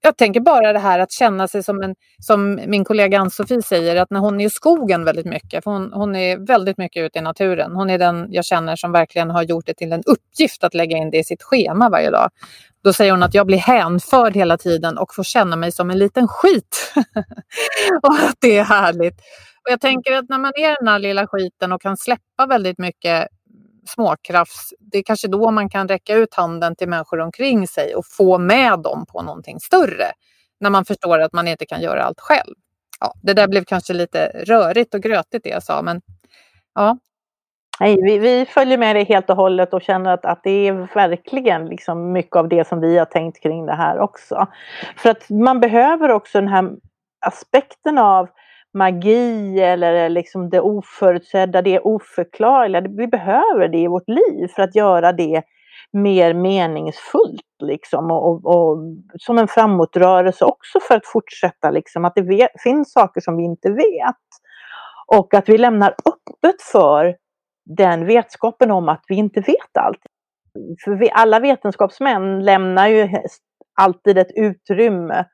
[0.01, 3.95] jag tänker bara det här att känna sig som en, som min kollega Ann-Sofie säger,
[3.95, 7.19] att när hon är i skogen väldigt mycket, för hon, hon är väldigt mycket ute
[7.19, 7.71] i naturen.
[7.71, 10.97] Hon är den jag känner som verkligen har gjort det till en uppgift att lägga
[10.97, 12.29] in det i sitt schema varje dag.
[12.83, 15.97] Då säger hon att jag blir hänförd hela tiden och får känna mig som en
[15.97, 16.93] liten skit.
[18.03, 19.19] och att det är härligt.
[19.65, 22.77] Och jag tänker att när man är den här lilla skiten och kan släppa väldigt
[22.77, 23.27] mycket
[23.87, 24.73] småkrafts...
[24.79, 28.37] Det är kanske då man kan räcka ut handen till människor omkring sig och få
[28.37, 30.11] med dem på någonting större.
[30.59, 32.55] När man förstår att man inte kan göra allt själv.
[32.99, 36.01] Ja, det där blev kanske lite rörigt och grötigt det jag sa, men
[36.75, 36.97] ja,
[37.79, 40.87] Nej, vi, vi, följer med det helt och hållet och känner att, att det är
[40.95, 44.47] verkligen liksom mycket av det som vi har tänkt kring det här också.
[44.97, 46.71] För att man behöver också den här
[47.25, 48.29] aspekten av
[48.73, 52.81] magi eller liksom det oförutsedda, det oförklarliga.
[52.81, 55.43] Vi behöver det i vårt liv för att göra det
[55.93, 58.77] mer meningsfullt liksom och, och, och
[59.19, 63.43] som en framåtrörelse också för att fortsätta liksom att det vet, finns saker som vi
[63.43, 64.15] inte vet.
[65.07, 67.15] Och att vi lämnar öppet för
[67.65, 70.01] den vetskapen om att vi inte vet allt.
[70.83, 73.09] För vi, alla vetenskapsmän lämnar ju
[73.81, 75.25] alltid ett utrymme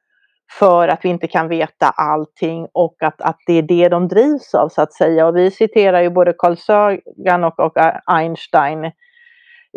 [0.59, 4.55] för att vi inte kan veta allting och att, att det är det de drivs
[4.55, 5.27] av så att säga.
[5.27, 7.73] Och vi citerar ju både Carl Sagan och, och
[8.05, 8.91] Einstein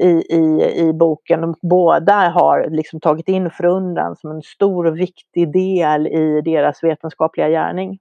[0.02, 1.54] i, i, i boken.
[1.62, 7.48] Båda har liksom tagit in förundran som en stor och viktig del i deras vetenskapliga
[7.48, 7.98] gärning.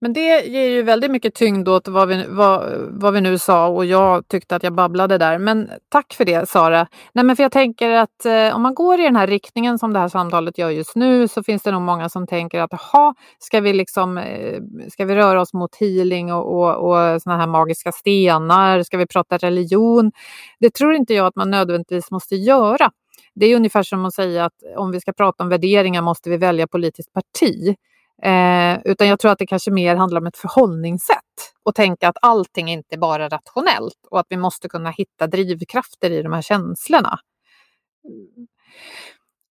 [0.00, 3.68] Men det ger ju väldigt mycket tyngd åt vad vi, vad, vad vi nu sa
[3.68, 5.38] och jag tyckte att jag babblade där.
[5.38, 6.86] Men tack för det Sara.
[7.12, 9.92] Nej, men för jag tänker att eh, om man går i den här riktningen som
[9.92, 13.14] det här samtalet gör just nu så finns det nog många som tänker att jaha,
[13.38, 14.60] ska vi liksom, eh,
[14.92, 18.82] ska vi röra oss mot healing och, och, och såna här magiska stenar?
[18.82, 20.12] Ska vi prata religion?
[20.60, 22.90] Det tror inte jag att man nödvändigtvis måste göra.
[23.34, 26.36] Det är ungefär som att säga att om vi ska prata om värderingar måste vi
[26.36, 27.76] välja politiskt parti.
[28.22, 31.18] Eh, utan jag tror att det kanske mer handlar om ett förhållningssätt
[31.62, 36.10] och tänka att allting inte bara är rationellt och att vi måste kunna hitta drivkrafter
[36.10, 37.18] i de här känslorna.
[38.08, 38.46] Mm.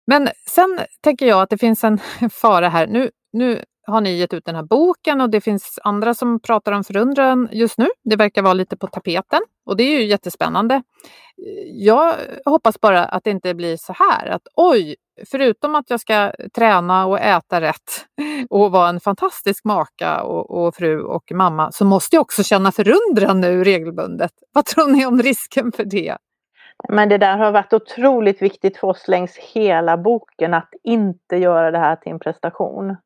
[0.07, 1.99] Men sen tänker jag att det finns en
[2.31, 2.87] fara här.
[2.87, 6.73] Nu, nu har ni gett ut den här boken och det finns andra som pratar
[6.73, 7.89] om förundran just nu.
[8.05, 10.83] Det verkar vara lite på tapeten och det är ju jättespännande.
[11.73, 12.15] Jag
[12.45, 14.97] hoppas bara att det inte blir så här att oj,
[15.31, 18.07] förutom att jag ska träna och äta rätt
[18.51, 22.73] och vara en fantastisk maka och, och fru och mamma så måste jag också känna
[22.73, 24.33] förundran nu regelbundet.
[24.53, 26.17] Vad tror ni om risken för det?
[26.89, 31.71] Men det där har varit otroligt viktigt för oss längs hela boken att inte göra
[31.71, 32.97] det här till en prestation.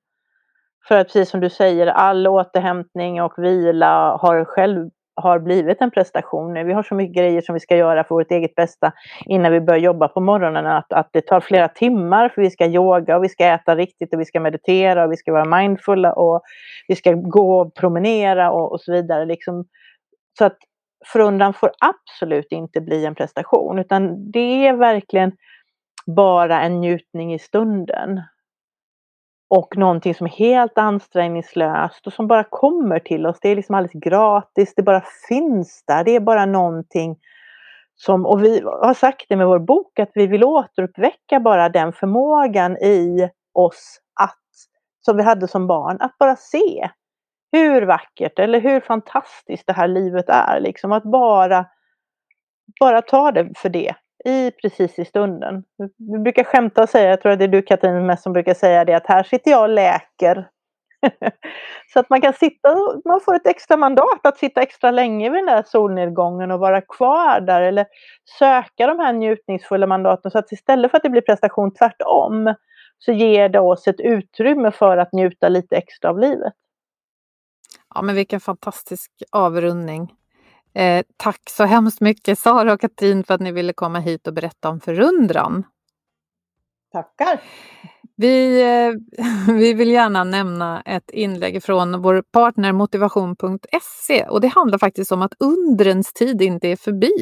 [0.89, 5.91] För att precis som du säger, all återhämtning och vila har själv har blivit en
[5.91, 6.67] prestation.
[6.67, 8.93] Vi har så mycket grejer som vi ska göra för vårt eget bästa
[9.27, 10.67] innan vi börjar jobba på morgonen.
[10.67, 14.15] Att, att det tar flera timmar för vi ska yoga och vi ska äta riktigt
[14.15, 16.43] och vi ska meditera och vi ska vara mindfulla och
[16.89, 19.25] vi ska gå och promenera och, och så vidare.
[19.25, 19.65] Liksom.
[20.39, 20.57] Så att
[21.07, 25.33] förundran får absolut inte bli en prestation utan det är verkligen
[26.07, 28.21] bara en njutning i stunden
[29.59, 33.39] och någonting som är helt ansträngningslöst och som bara kommer till oss.
[33.41, 36.05] Det är liksom alldeles gratis, det bara finns där.
[36.05, 37.17] Det är bara någonting
[37.95, 41.93] som, och vi har sagt det med vår bok, att vi vill återuppväcka bara den
[41.93, 44.39] förmågan i oss att,
[45.07, 46.91] som vi hade som barn, att bara se
[47.53, 50.61] hur vackert eller hur fantastiskt det här livet är.
[50.61, 51.67] Liksom att bara,
[52.81, 53.95] bara ta det för det
[54.25, 55.65] i precis i stunden.
[55.99, 58.55] Vi brukar skämta och säga, jag tror att det är du Katrin mest som brukar
[58.55, 60.49] säga det, att här sitter jag och läker.
[61.93, 65.39] så att man kan sitta, man får ett extra mandat att sitta extra länge vid
[65.39, 67.87] den där solnedgången och vara kvar där eller
[68.39, 72.55] söka de här njutningsfulla mandaten så att istället för att det blir prestation tvärtom
[72.99, 76.53] så ger det oss ett utrymme för att njuta lite extra av livet.
[77.95, 80.13] Ja men vilken fantastisk avrundning.
[80.75, 84.35] Eh, tack så hemskt mycket Sara och Katrin för att ni ville komma hit och
[84.35, 85.65] berätta om förundran.
[86.93, 87.41] Tackar!
[88.17, 94.79] Vi, eh, vi vill gärna nämna ett inlägg från vår partner motivation.se och det handlar
[94.79, 97.13] faktiskt om att undrens tid inte är förbi.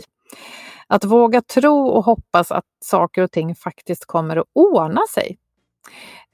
[0.87, 5.39] Att våga tro och hoppas att saker och ting faktiskt kommer att ordna sig.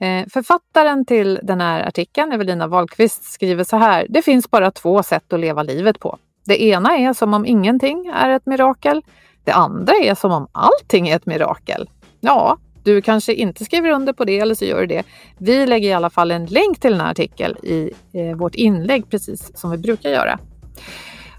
[0.01, 4.07] Eh, författaren till den här artikeln, Evelina Wahlqvist, skriver så här.
[4.09, 6.19] Det finns bara två sätt att leva livet på.
[6.49, 9.03] Det ena är som om ingenting är ett mirakel.
[9.45, 11.91] Det andra är som om allting är ett mirakel.
[12.21, 15.03] Ja, du kanske inte skriver under på det eller så gör du det.
[15.39, 19.11] Vi lägger i alla fall en länk till den här artikeln i eh, vårt inlägg
[19.11, 20.39] precis som vi brukar göra.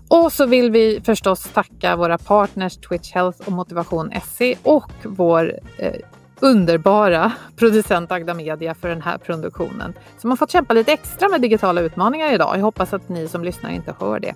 [0.07, 5.59] Och så vill vi förstås tacka våra partners Twitch Health och Motivation SE och vår
[5.77, 5.93] eh,
[6.39, 11.41] underbara producent Agda Media för den här produktionen som har fått kämpa lite extra med
[11.41, 12.57] digitala utmaningar idag.
[12.57, 14.35] Jag hoppas att ni som lyssnar inte hör det.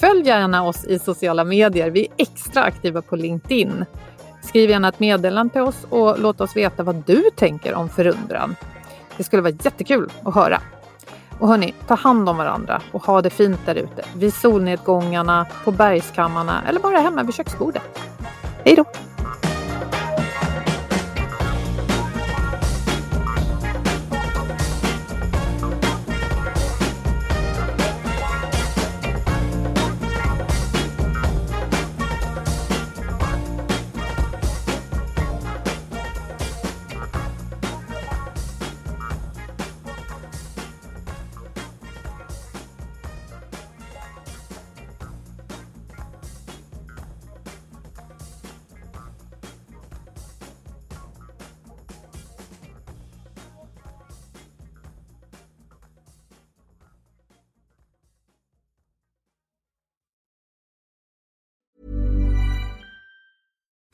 [0.00, 1.90] Följ gärna oss i sociala medier.
[1.90, 3.84] Vi är extra aktiva på LinkedIn.
[4.42, 8.56] Skriv gärna ett meddelande till oss och låt oss veta vad du tänker om förundran.
[9.16, 10.60] Det skulle vara jättekul att höra.
[11.38, 14.04] Och hörni, ta hand om varandra och ha det fint där ute.
[14.16, 17.82] Vid solnedgångarna, på bergskammarna eller bara hemma vid köksbordet.
[18.64, 18.84] Hej då!